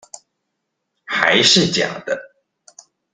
[1.05, 2.19] 還是假的